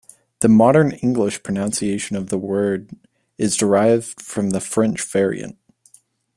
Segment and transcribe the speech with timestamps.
[0.39, 2.89] The modern English pronunciation of the word
[3.37, 5.59] is derived from the French variant.